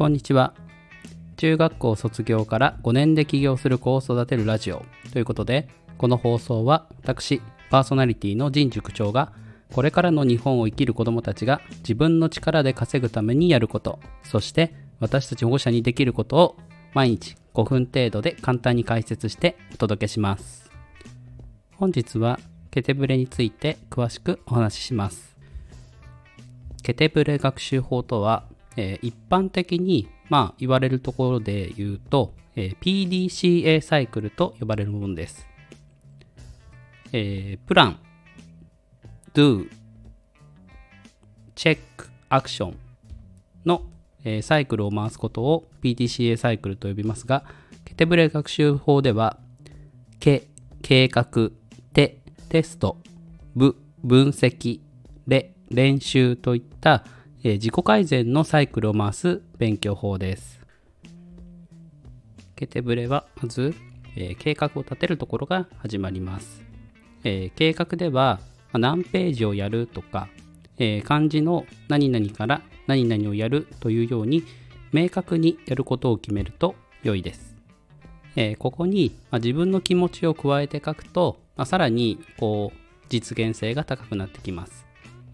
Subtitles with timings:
[0.00, 0.54] こんにちは。
[1.36, 4.82] 中学校卒業から5年で起業する子を育てるラジオ
[5.12, 9.34] ということで、この放送は私、パーソナリティの神塾長が、
[9.70, 16.56] これからの日本を生きる子どもたちが自分の力で稼ぐためにやること、そして私たち保護者にできることを
[16.94, 20.70] 毎日5分程度で簡単に解説してお届けします。
[21.76, 22.40] 本日は
[22.70, 25.36] ケテブレについて詳しくお話しします。
[26.82, 28.44] ケテブレ学習法とは
[28.76, 35.46] えー、一般的に、まあ、言われるところで言うと、えー、PDCA サイクルと呼ばれるものです。
[37.12, 37.98] えー、プラン、
[39.34, 39.68] do、
[41.54, 42.76] チェック、アクション
[43.66, 43.82] の、
[44.24, 47.44] えー、サイクルを回すことを PDCA サイクルと呼びますが、
[47.84, 49.38] ケテブレ学習法では、
[50.20, 50.48] け、
[50.82, 51.50] 計画、
[51.92, 52.18] て、
[52.48, 52.98] テスト、
[53.54, 54.80] ぶ、分析、
[55.26, 57.04] れ、練習といった
[57.42, 60.60] えー、自己改善のサイクルを回す勉強法です。
[62.54, 63.74] ケテブレはまず、
[64.14, 66.62] えー、計画を立てるところが始まります。
[67.24, 68.40] えー、計画では、
[68.74, 70.28] 何ページをやるとか、
[70.78, 74.44] え漢字の何々から何々をやるというように
[74.92, 77.56] 明確にやることを決めると良いです。
[78.36, 84.89] えここに、ま、自分の気持ちを加えて書くと、まあ、さらにこう実現性が高くなってきます。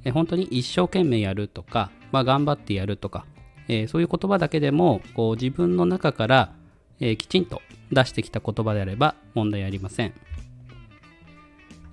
[0.07, 3.27] え本当に一生懸命やるとか、まあ、頑張ってやるとか、
[3.67, 6.53] え、そういう言葉だけでもこう自分の中から、
[7.01, 10.15] え、きちんと出してきた言葉であれば問題ありません、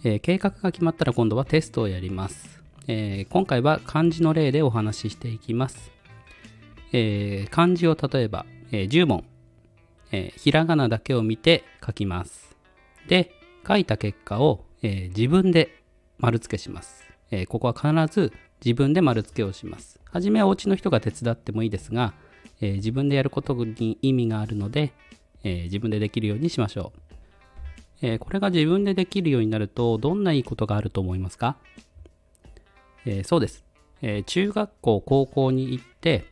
[0.03, 5.92] え、計画が決まったら今度はテストをやります、え今回は漢字の例でお話ししていきます、
[6.92, 9.23] え漢字を例えば、え10問、
[10.11, 12.55] えひらがなだけを見て書きます。
[13.08, 13.31] で
[13.67, 15.81] 書いた結果を、え自分で
[16.20, 17.02] 丸付けします。
[17.34, 18.31] えー、ここは必ず
[18.64, 20.00] 自分で丸付けをします。
[20.06, 22.14] はじめはお家の人が手伝ってもいいですが、
[22.62, 24.94] えー、自分でやることに意味があるので、
[25.43, 31.58] えー、自分でできるようにしましょう、えこれが自分でできるようになるとどんないいことがあると思いますか、
[33.05, 33.66] えそうです、
[34.02, 36.26] え中学校、高校に行って、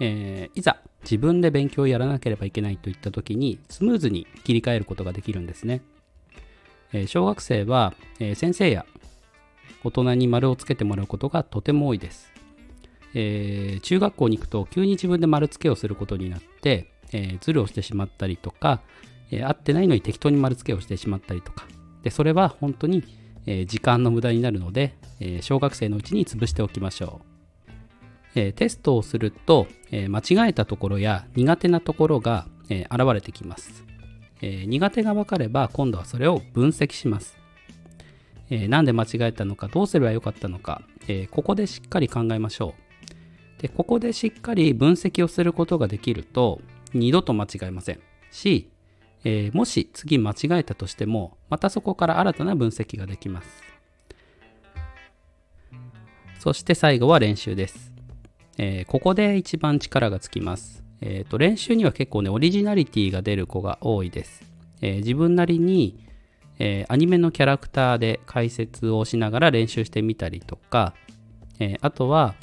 [0.00, 5.82] えいざ自分で勉強をやらなければいけないといった時にスムーズに切り替えることができるんですね。
[6.92, 8.84] え小学生は、え先生や
[9.84, 12.32] 大人に丸をつけてもらうことがとても多いです。
[13.14, 18.80] えー、中学校に行くと急に自分で丸付けをすることになって、えー、ズルをしてしまったりとか、
[19.30, 21.66] えー、合ってないのに適当に丸付けをしてしまったりとか。
[22.02, 23.02] でそれは本当に、
[23.46, 27.20] えー、時間の無駄になるので、えー、小学生のうちに潰しておきましょ
[27.66, 27.70] う、
[28.34, 33.84] えー、テストをすると、えー、間違えたところや苦手なところが、えー、現れてきます、
[34.42, 37.37] えー、苦手が分かれば今度はそれを分析します。
[38.50, 42.74] え、なんで間違えたのか、どうすればよかったのか、え、ここでしっかり考えましょ
[43.58, 43.62] う。
[43.62, 46.60] で、ここでしっかり分析をすることができると、
[46.94, 48.00] 二度と間違えません。
[48.30, 48.70] し、
[49.24, 53.48] え、もし次間違えたとしても、またそこから新たな分析ができます。
[56.38, 57.92] そして最後は練習です。
[58.58, 60.84] え、ここで一番力がつきます。
[61.00, 64.42] えーと、練習には結構ね、オリジナリティが出る子が多いです。
[64.80, 66.07] え、自分なりに
[66.58, 70.94] えー、アニメのキャラクターで解説をしながら練習してみたりとか、
[71.60, 72.34] えー、あとは、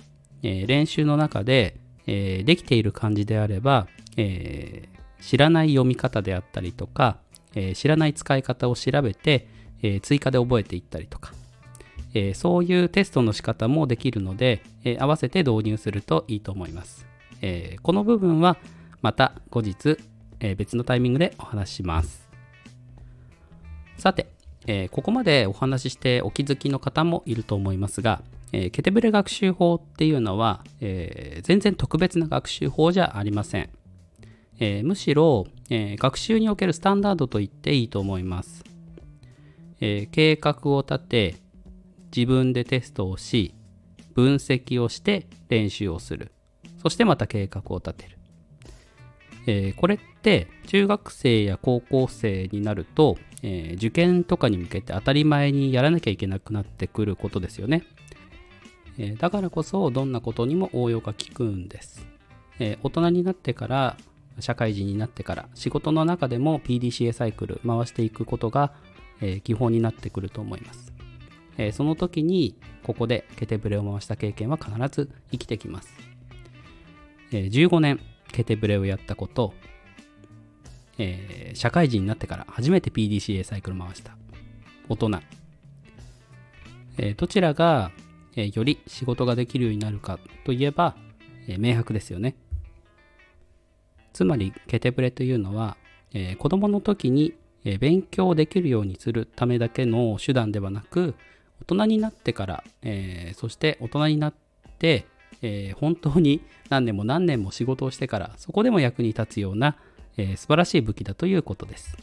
[0.43, 1.77] えー、練習の中で、
[2.07, 4.89] えできている漢字であれば、え
[5.19, 7.17] 知らない読み方であったりとか、
[7.55, 9.47] え知らない使い方を調べて、
[9.81, 11.33] え追加で覚えていったりとか、
[12.13, 17.07] えそういうテストの仕方もできるので、え合わせて導入するといいと思います。
[17.41, 18.57] えこの部分は
[19.01, 19.97] また後日、
[20.39, 22.24] え別のタイミングでお話しします。
[23.97, 24.27] さて、
[24.67, 33.69] えー、ここまでお話ししてお気づきの方もいると思いますが、えー、ケテブレ学習法っていうのは、えー、全然特別な学習法じゃありません。
[34.57, 38.63] えむしろ、え学習におけるスタンダードと言っていいと思います。
[39.81, 41.35] え計画を立て、
[42.15, 43.53] 自分でテストをし、
[44.13, 46.31] 分析をして練習をする。
[46.81, 48.17] そしてまた計画を立てる。
[49.47, 57.83] えこれって中学生や高校生になると、えー、受験とかに向けて当たり前にやらなきゃいけなくなってくることですよね。
[58.97, 62.07] えー、だからこそどんなことにも応用が効くんです。
[62.59, 63.97] え、大人になってから
[64.39, 68.73] 社会人になってから仕事の中でも PDCA サイクル回していくことが、
[69.21, 70.93] え基本になってくると思います。
[71.57, 75.93] えその時にここでケテブレを回した経験は必ず生きてきます。
[77.31, 77.99] え15年
[78.31, 79.53] ケテブレをやったこと
[80.97, 84.15] えー、社会人になってから初めて PDCA サイクル回した。
[84.87, 85.11] 大人、
[86.97, 87.91] えー、どちらが、
[88.35, 90.95] えー、より仕事ができるようになるかといえば、
[91.47, 92.35] え明白ですよね、
[94.13, 95.77] つまりケテブレというのは、
[96.13, 97.33] えー子供の時に、
[97.65, 101.15] えー勉強できるようにするためだけの手段ではなく
[101.61, 104.33] 大人になってから、えーそして大人になっ
[104.79, 105.05] て、
[105.41, 109.77] えー本当に何年も何年も仕事をしてからそこでも役に立つような、
[110.17, 111.97] えー素晴らしい武器だということです。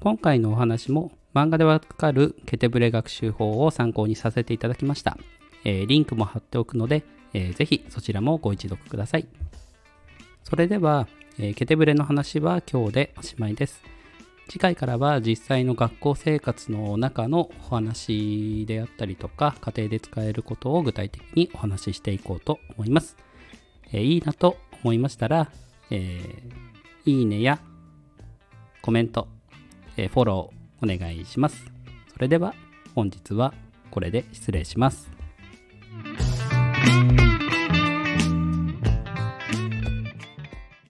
[0.00, 5.18] 今回のお話も漫画でわかるケテブレ学習法を参考にさせていただきました、
[5.64, 9.26] えーリンクも貼っておくので、えーぜひそちらもご一読ください。
[10.44, 11.08] それでは、
[11.38, 13.95] えーケテブレの話は今日でおしまいです。
[14.48, 23.16] 次回からは実際の学校生活の中のお話であったりとか家庭で使えることを具体的にお話ししていこうと思います、
[23.92, 25.50] えーいいなと思いましたら、
[25.90, 27.60] えーいいねや
[28.82, 29.28] コメント、
[29.96, 31.64] えーフォローお願いします。
[32.12, 32.54] それでは
[32.94, 33.54] 本日は
[33.90, 35.10] これで失礼します。